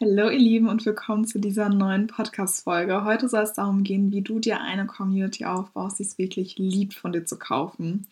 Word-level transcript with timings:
Hallo 0.00 0.30
ihr 0.30 0.38
Lieben 0.38 0.68
und 0.68 0.86
willkommen 0.86 1.26
zu 1.26 1.40
dieser 1.40 1.68
neuen 1.70 2.06
Podcast-Folge. 2.06 3.02
Heute 3.02 3.28
soll 3.28 3.42
es 3.42 3.54
darum 3.54 3.82
gehen, 3.82 4.12
wie 4.12 4.22
du 4.22 4.38
dir 4.38 4.60
eine 4.60 4.86
Community 4.86 5.44
aufbaust, 5.44 5.98
die 5.98 6.04
es 6.04 6.18
wirklich 6.18 6.56
liebt, 6.56 6.94
von 6.94 7.10
dir 7.10 7.24
zu 7.24 7.36
kaufen. 7.36 8.06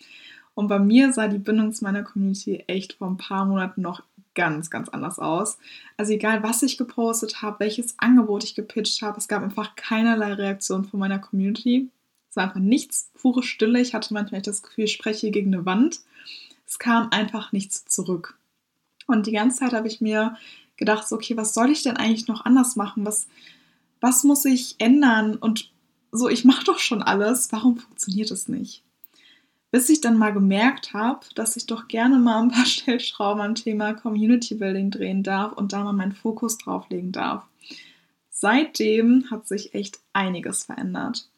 Und 0.56 0.66
bei 0.66 0.80
mir 0.80 1.12
sah 1.12 1.28
die 1.28 1.38
Bindung 1.38 1.72
zu 1.72 1.84
meiner 1.84 2.02
Community 2.02 2.64
echt 2.66 2.94
vor 2.94 3.06
ein 3.06 3.18
paar 3.18 3.44
Monaten 3.44 3.82
noch 3.82 4.02
ganz, 4.34 4.68
ganz 4.68 4.88
anders 4.88 5.20
aus. 5.20 5.58
Also 5.96 6.12
egal, 6.12 6.42
was 6.42 6.64
ich 6.64 6.76
gepostet 6.76 7.40
habe, 7.40 7.60
welches 7.60 7.96
Angebot 8.00 8.42
ich 8.42 8.56
gepitcht 8.56 9.00
habe, 9.02 9.18
es 9.18 9.28
gab 9.28 9.44
einfach 9.44 9.76
keinerlei 9.76 10.32
Reaktion 10.32 10.84
von 10.84 10.98
meiner 10.98 11.20
Community. 11.20 11.88
Es 12.28 12.34
war 12.34 12.46
einfach 12.46 12.58
nichts, 12.58 13.12
pure 13.14 13.44
Stille. 13.44 13.80
Ich 13.80 13.94
hatte 13.94 14.12
manchmal 14.12 14.42
das 14.42 14.64
Gefühl, 14.64 14.86
ich 14.86 14.92
spreche 14.92 15.30
gegen 15.30 15.54
eine 15.54 15.64
Wand. 15.64 16.00
Es 16.66 16.80
kam 16.80 17.10
einfach 17.12 17.52
nichts 17.52 17.84
zurück. 17.84 18.36
Und 19.06 19.28
die 19.28 19.32
ganze 19.32 19.60
Zeit 19.60 19.72
habe 19.72 19.86
ich 19.86 20.00
mir 20.00 20.36
gedacht, 20.76 21.08
so, 21.08 21.16
okay, 21.16 21.36
was 21.36 21.54
soll 21.54 21.70
ich 21.70 21.82
denn 21.82 21.96
eigentlich 21.96 22.28
noch 22.28 22.44
anders 22.44 22.76
machen? 22.76 23.04
Was, 23.04 23.26
was 24.00 24.24
muss 24.24 24.44
ich 24.44 24.76
ändern? 24.78 25.36
Und 25.36 25.70
so, 26.12 26.28
ich 26.28 26.44
mache 26.44 26.64
doch 26.64 26.78
schon 26.78 27.02
alles, 27.02 27.52
warum 27.52 27.76
funktioniert 27.76 28.30
es 28.30 28.48
nicht? 28.48 28.82
Bis 29.70 29.88
ich 29.88 30.00
dann 30.00 30.16
mal 30.16 30.32
gemerkt 30.32 30.94
habe, 30.94 31.26
dass 31.34 31.56
ich 31.56 31.66
doch 31.66 31.88
gerne 31.88 32.18
mal 32.18 32.42
ein 32.42 32.50
paar 32.50 32.66
Stellschrauben 32.66 33.42
am 33.42 33.54
Thema 33.54 33.94
Community 33.94 34.54
Building 34.54 34.90
drehen 34.90 35.22
darf 35.22 35.52
und 35.52 35.72
da 35.72 35.84
mal 35.84 35.92
meinen 35.92 36.12
Fokus 36.12 36.58
drauf 36.58 36.88
legen 36.88 37.12
darf. 37.12 37.44
Seitdem 38.30 39.30
hat 39.30 39.48
sich 39.48 39.74
echt 39.74 39.98
einiges 40.12 40.64
verändert. 40.64 41.28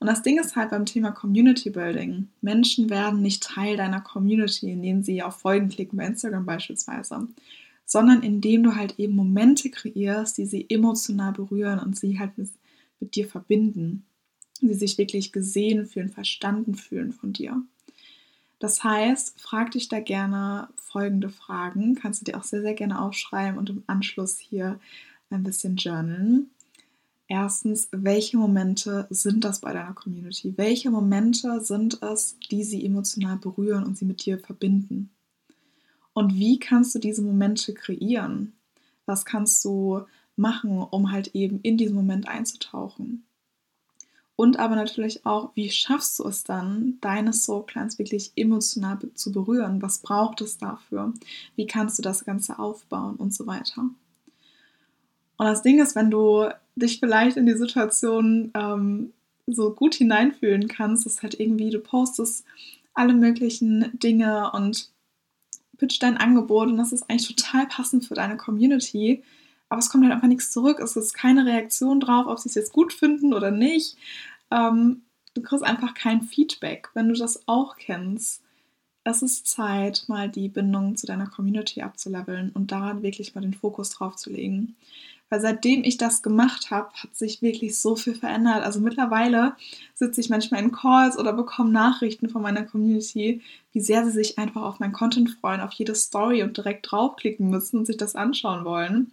Und 0.00 0.06
das 0.06 0.22
Ding 0.22 0.40
ist 0.40 0.56
halt 0.56 0.70
beim 0.70 0.86
Thema 0.86 1.12
Community 1.12 1.70
Building. 1.70 2.28
Menschen 2.40 2.88
werden 2.88 3.20
nicht 3.20 3.42
Teil 3.42 3.76
deiner 3.76 4.00
Community, 4.00 4.72
indem 4.72 5.02
sie 5.02 5.22
auf 5.22 5.38
Folgen 5.38 5.68
klicken 5.68 5.98
bei 5.98 6.06
Instagram 6.06 6.46
beispielsweise, 6.46 7.28
sondern 7.90 8.22
indem 8.22 8.62
du 8.62 8.76
halt 8.76 9.00
eben 9.00 9.16
Momente 9.16 9.68
kreierst, 9.68 10.38
die 10.38 10.46
sie 10.46 10.64
emotional 10.70 11.32
berühren 11.32 11.80
und 11.80 11.98
sie 11.98 12.20
halt 12.20 12.38
mit, 12.38 12.48
mit 13.00 13.16
dir 13.16 13.26
verbinden. 13.26 14.06
Sie 14.60 14.74
sich 14.74 14.96
wirklich 14.96 15.32
gesehen 15.32 15.86
fühlen, 15.86 16.08
verstanden 16.08 16.76
fühlen 16.76 17.12
von 17.12 17.32
dir. 17.32 17.60
Das 18.60 18.84
heißt, 18.84 19.40
frag 19.40 19.72
dich 19.72 19.88
da 19.88 19.98
gerne 19.98 20.68
folgende 20.76 21.30
Fragen. 21.30 21.96
Kannst 21.96 22.20
du 22.20 22.26
dir 22.26 22.38
auch 22.38 22.44
sehr, 22.44 22.62
sehr 22.62 22.74
gerne 22.74 23.02
aufschreiben 23.02 23.58
und 23.58 23.70
im 23.70 23.82
Anschluss 23.88 24.38
hier 24.38 24.78
ein 25.28 25.42
bisschen 25.42 25.74
journalen. 25.74 26.50
Erstens, 27.26 27.88
welche 27.90 28.36
Momente 28.36 29.08
sind 29.10 29.44
das 29.44 29.60
bei 29.60 29.72
deiner 29.72 29.94
Community? 29.94 30.54
Welche 30.56 30.92
Momente 30.92 31.60
sind 31.60 32.00
es, 32.02 32.36
die 32.52 32.62
sie 32.62 32.86
emotional 32.86 33.36
berühren 33.36 33.82
und 33.82 33.98
sie 33.98 34.04
mit 34.04 34.24
dir 34.24 34.38
verbinden? 34.38 35.10
Und 36.12 36.34
wie 36.34 36.58
kannst 36.58 36.94
du 36.94 36.98
diese 36.98 37.22
Momente 37.22 37.74
kreieren? 37.74 38.52
Was 39.06 39.24
kannst 39.24 39.64
du 39.64 40.02
machen, 40.36 40.78
um 40.78 41.12
halt 41.12 41.34
eben 41.34 41.60
in 41.62 41.76
diesen 41.76 41.94
Moment 41.96 42.28
einzutauchen? 42.28 43.24
Und 44.40 44.58
aber 44.58 44.74
natürlich 44.74 45.26
auch, 45.26 45.50
wie 45.54 45.68
schaffst 45.68 46.18
du 46.18 46.24
es 46.26 46.44
dann, 46.44 46.96
deine 47.02 47.34
Soul 47.34 47.66
Clients 47.66 47.98
wirklich 47.98 48.32
emotional 48.36 48.98
zu 49.14 49.32
berühren? 49.32 49.82
Was 49.82 49.98
braucht 49.98 50.40
es 50.40 50.56
dafür? 50.56 51.12
Wie 51.56 51.66
kannst 51.66 51.98
du 51.98 52.02
das 52.02 52.24
Ganze 52.24 52.58
aufbauen 52.58 53.16
und 53.16 53.34
so 53.34 53.46
weiter? 53.46 53.82
Und 55.36 55.46
das 55.46 55.62
Ding 55.62 55.78
ist, 55.78 55.94
wenn 55.94 56.10
du 56.10 56.48
dich 56.74 57.00
vielleicht 57.00 57.36
in 57.36 57.44
die 57.44 57.56
Situation 57.56 58.50
ähm, 58.54 59.12
so 59.46 59.74
gut 59.74 59.94
hineinfühlen 59.94 60.68
kannst, 60.68 61.04
ist 61.04 61.22
halt 61.22 61.38
irgendwie, 61.38 61.68
du 61.68 61.78
postest 61.78 62.44
alle 62.94 63.12
möglichen 63.12 63.90
Dinge 63.98 64.52
und 64.52 64.90
pitch 65.80 65.98
dein 66.00 66.18
Angebot 66.18 66.68
und 66.68 66.76
das 66.76 66.92
ist 66.92 67.08
eigentlich 67.08 67.34
total 67.34 67.66
passend 67.66 68.04
für 68.04 68.14
deine 68.14 68.36
Community. 68.36 69.24
Aber 69.68 69.78
es 69.78 69.88
kommt 69.88 70.04
halt 70.04 70.12
einfach 70.12 70.28
nichts 70.28 70.50
zurück. 70.50 70.78
Es 70.80 70.96
ist 70.96 71.14
keine 71.14 71.46
Reaktion 71.46 72.00
drauf, 72.00 72.26
ob 72.26 72.38
sie 72.38 72.48
es 72.48 72.54
jetzt 72.54 72.72
gut 72.72 72.92
finden 72.92 73.32
oder 73.32 73.50
nicht. 73.50 73.96
Ähm, 74.50 75.02
du 75.34 75.42
kriegst 75.42 75.64
einfach 75.64 75.94
kein 75.94 76.22
Feedback. 76.22 76.90
Wenn 76.94 77.08
du 77.08 77.14
das 77.14 77.48
auch 77.48 77.76
kennst, 77.76 78.42
es 79.04 79.22
ist 79.22 79.46
Zeit, 79.46 80.04
mal 80.08 80.28
die 80.28 80.48
Bindung 80.48 80.96
zu 80.96 81.06
deiner 81.06 81.26
Community 81.26 81.82
abzuleveln 81.82 82.50
und 82.54 82.72
daran 82.72 83.02
wirklich 83.02 83.34
mal 83.34 83.40
den 83.40 83.54
Fokus 83.54 83.90
drauf 83.90 84.16
zu 84.16 84.30
legen. 84.30 84.76
Weil 85.30 85.40
seitdem 85.40 85.84
ich 85.84 85.96
das 85.96 86.22
gemacht 86.22 86.72
habe, 86.72 86.90
hat 86.92 87.14
sich 87.14 87.40
wirklich 87.40 87.78
so 87.78 87.94
viel 87.94 88.16
verändert. 88.16 88.64
Also 88.64 88.80
mittlerweile 88.80 89.54
sitze 89.94 90.20
ich 90.20 90.28
manchmal 90.28 90.60
in 90.60 90.72
Calls 90.72 91.16
oder 91.16 91.32
bekomme 91.32 91.70
Nachrichten 91.70 92.28
von 92.28 92.42
meiner 92.42 92.64
Community, 92.64 93.40
wie 93.72 93.80
sehr 93.80 94.04
sie 94.04 94.10
sich 94.10 94.38
einfach 94.38 94.62
auf 94.62 94.80
mein 94.80 94.92
Content 94.92 95.30
freuen, 95.30 95.60
auf 95.60 95.72
jede 95.72 95.94
Story 95.94 96.42
und 96.42 96.56
direkt 96.56 96.90
draufklicken 96.90 97.48
müssen 97.48 97.78
und 97.78 97.86
sich 97.86 97.96
das 97.96 98.16
anschauen 98.16 98.64
wollen. 98.64 99.12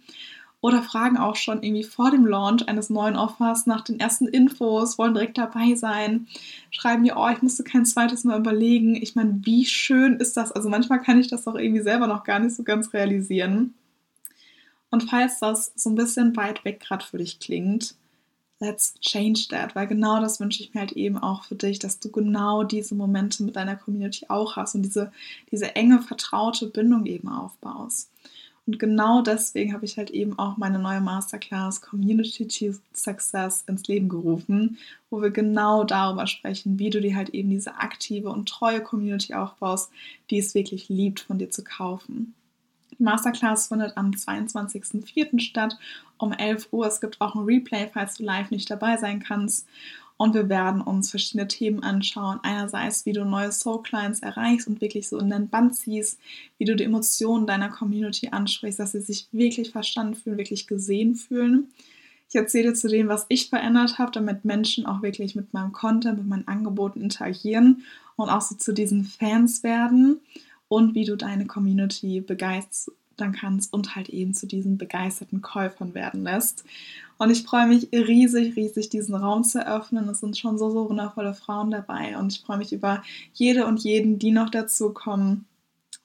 Oder 0.60 0.82
fragen 0.82 1.16
auch 1.16 1.36
schon 1.36 1.62
irgendwie 1.62 1.84
vor 1.84 2.10
dem 2.10 2.26
Launch 2.26 2.68
eines 2.68 2.90
neuen 2.90 3.16
Offers 3.16 3.66
nach 3.66 3.82
den 3.82 4.00
ersten 4.00 4.26
Infos, 4.26 4.98
wollen 4.98 5.14
direkt 5.14 5.38
dabei 5.38 5.76
sein, 5.76 6.26
schreiben 6.70 7.02
mir, 7.02 7.16
oh, 7.16 7.28
ich 7.28 7.42
musste 7.42 7.62
kein 7.62 7.86
zweites 7.86 8.24
Mal 8.24 8.40
überlegen. 8.40 8.96
Ich 8.96 9.14
meine, 9.14 9.38
wie 9.44 9.64
schön 9.66 10.16
ist 10.16 10.36
das? 10.36 10.50
Also 10.50 10.68
manchmal 10.68 11.00
kann 11.00 11.20
ich 11.20 11.28
das 11.28 11.46
auch 11.46 11.54
irgendwie 11.54 11.82
selber 11.82 12.08
noch 12.08 12.24
gar 12.24 12.40
nicht 12.40 12.56
so 12.56 12.64
ganz 12.64 12.92
realisieren. 12.92 13.74
Und 14.90 15.04
falls 15.08 15.38
das 15.38 15.72
so 15.76 15.90
ein 15.90 15.96
bisschen 15.96 16.36
weit 16.36 16.64
weg 16.64 16.80
gerade 16.80 17.04
für 17.04 17.18
dich 17.18 17.38
klingt, 17.38 17.94
let's 18.60 18.94
change 19.00 19.46
that, 19.50 19.76
weil 19.76 19.86
genau 19.86 20.20
das 20.20 20.40
wünsche 20.40 20.62
ich 20.62 20.74
mir 20.74 20.80
halt 20.80 20.92
eben 20.92 21.18
auch 21.18 21.44
für 21.44 21.54
dich, 21.54 21.78
dass 21.78 22.00
du 22.00 22.10
genau 22.10 22.64
diese 22.64 22.94
Momente 22.94 23.42
mit 23.42 23.56
deiner 23.56 23.76
Community 23.76 24.26
auch 24.28 24.56
hast 24.56 24.74
und 24.74 24.82
diese, 24.82 25.12
diese 25.50 25.76
enge, 25.76 26.00
vertraute 26.00 26.66
Bindung 26.66 27.06
eben 27.06 27.28
aufbaust. 27.28 28.10
Und 28.68 28.78
genau 28.78 29.22
deswegen 29.22 29.72
habe 29.72 29.86
ich 29.86 29.96
halt 29.96 30.10
eben 30.10 30.38
auch 30.38 30.58
meine 30.58 30.78
neue 30.78 31.00
Masterclass 31.00 31.80
Community 31.80 32.74
Success 32.92 33.64
ins 33.66 33.88
Leben 33.88 34.10
gerufen, 34.10 34.76
wo 35.08 35.22
wir 35.22 35.30
genau 35.30 35.84
darüber 35.84 36.26
sprechen, 36.26 36.78
wie 36.78 36.90
du 36.90 37.00
dir 37.00 37.16
halt 37.16 37.30
eben 37.30 37.48
diese 37.48 37.76
aktive 37.76 38.28
und 38.28 38.46
treue 38.46 38.82
Community 38.82 39.32
aufbaust, 39.32 39.90
die 40.28 40.36
es 40.36 40.54
wirklich 40.54 40.90
liebt, 40.90 41.20
von 41.20 41.38
dir 41.38 41.48
zu 41.48 41.64
kaufen. 41.64 42.34
Die 42.90 43.02
Masterclass 43.02 43.68
findet 43.68 43.96
am 43.96 44.10
22.04. 44.10 45.40
statt 45.40 45.78
um 46.18 46.32
11 46.32 46.68
Uhr. 46.70 46.86
Es 46.86 47.00
gibt 47.00 47.22
auch 47.22 47.36
ein 47.36 47.46
Replay, 47.46 47.88
falls 47.90 48.16
du 48.16 48.24
live 48.24 48.50
nicht 48.50 48.70
dabei 48.70 48.98
sein 48.98 49.20
kannst. 49.20 49.66
Und 50.18 50.34
wir 50.34 50.48
werden 50.48 50.80
uns 50.80 51.10
verschiedene 51.10 51.46
Themen 51.46 51.82
anschauen. 51.82 52.40
Einerseits, 52.42 53.06
wie 53.06 53.12
du 53.12 53.24
neue 53.24 53.52
Soul 53.52 53.82
Clients 53.82 54.18
erreichst 54.20 54.66
und 54.66 54.80
wirklich 54.80 55.08
so 55.08 55.16
in 55.18 55.30
den 55.30 55.48
Band 55.48 55.76
ziehst, 55.76 56.18
wie 56.58 56.64
du 56.64 56.74
die 56.74 56.84
Emotionen 56.84 57.46
deiner 57.46 57.68
Community 57.68 58.28
ansprichst, 58.30 58.80
dass 58.80 58.92
sie 58.92 59.00
sich 59.00 59.28
wirklich 59.30 59.70
verstanden 59.70 60.16
fühlen, 60.16 60.36
wirklich 60.36 60.66
gesehen 60.66 61.14
fühlen. 61.14 61.68
Ich 62.28 62.34
erzähle 62.34 62.74
zu 62.74 62.88
dem, 62.88 63.08
was 63.08 63.26
ich 63.28 63.48
verändert 63.48 63.98
habe, 63.98 64.10
damit 64.10 64.44
Menschen 64.44 64.86
auch 64.86 65.02
wirklich 65.02 65.36
mit 65.36 65.54
meinem 65.54 65.72
Content, 65.72 66.18
mit 66.18 66.26
meinen 66.26 66.48
Angeboten 66.48 67.00
interagieren 67.00 67.84
und 68.16 68.28
auch 68.28 68.42
so 68.42 68.56
zu 68.56 68.74
diesen 68.74 69.04
Fans 69.04 69.62
werden 69.62 70.20
und 70.66 70.94
wie 70.96 71.04
du 71.04 71.16
deine 71.16 71.46
Community 71.46 72.20
begeistern 73.18 73.32
kannst 73.32 73.72
und 73.72 73.94
halt 73.94 74.08
eben 74.08 74.34
zu 74.34 74.46
diesen 74.46 74.78
begeisterten 74.78 75.42
Käufern 75.42 75.94
werden 75.94 76.22
lässt. 76.22 76.64
Und 77.18 77.30
ich 77.30 77.42
freue 77.42 77.66
mich 77.66 77.88
riesig, 77.92 78.56
riesig, 78.56 78.90
diesen 78.90 79.14
Raum 79.14 79.42
zu 79.42 79.58
eröffnen. 79.58 80.08
Es 80.08 80.20
sind 80.20 80.38
schon 80.38 80.56
so, 80.56 80.70
so 80.70 80.88
wundervolle 80.88 81.34
Frauen 81.34 81.70
dabei 81.70 82.16
und 82.16 82.32
ich 82.32 82.40
freue 82.40 82.58
mich 82.58 82.72
über 82.72 83.02
jede 83.34 83.66
und 83.66 83.80
jeden, 83.80 84.18
die 84.18 84.30
noch 84.30 84.50
dazu 84.50 84.92
kommen. 84.92 85.46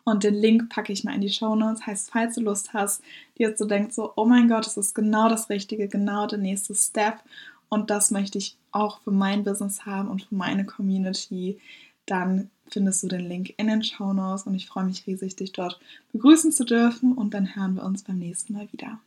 Und 0.06 0.24
den 0.24 0.34
Link 0.34 0.70
packe 0.70 0.92
ich 0.92 1.04
mal 1.04 1.16
in 1.16 1.22
die 1.22 1.30
Show 1.30 1.56
Notes. 1.56 1.86
Heißt, 1.86 2.10
falls 2.12 2.36
du 2.36 2.42
Lust 2.42 2.74
hast, 2.74 3.02
die 3.38 3.44
jetzt 3.44 3.60
so 3.60 3.66
denkt, 3.66 3.94
so, 3.94 4.12
oh 4.16 4.26
mein 4.26 4.50
Gott, 4.50 4.66
das 4.66 4.76
ist 4.76 4.96
genau 4.96 5.30
das 5.30 5.50
Richtige, 5.50 5.88
genau 5.88 6.28
der 6.28 6.40
nächste 6.40 6.76
Step. 6.76 7.20
Und 7.70 7.90
das 7.90 8.12
möchte 8.12 8.38
ich 8.38 8.58
auch 8.72 9.00
für 9.02 9.12
mein 9.12 9.44
Business 9.44 9.86
haben 9.86 10.10
und 10.10 10.24
für 10.24 10.36
meine 10.36 10.66
Community 10.66 11.58
dann 12.06 12.50
findest 12.68 13.04
du 13.04 13.08
den 13.08 13.28
Link 13.28 13.54
in 13.58 13.68
den 13.68 13.84
Show 13.84 14.14
Notes 14.14 14.48
und 14.48 14.56
ich 14.56 14.68
freue 14.68 14.86
mich 14.86 15.06
riesig, 15.06 15.36
dich 15.36 15.52
dort 15.52 15.80
begrüßen 16.12 16.52
zu 16.52 16.66
dürfen 16.66 17.14
und 17.14 17.34
dann 17.34 17.56
hören 17.56 17.76
wir 17.76 17.84
uns 17.84 18.04
beim 18.04 18.20
nächsten 18.20 18.54
Mal 18.54 18.72
wieder. 18.72 19.00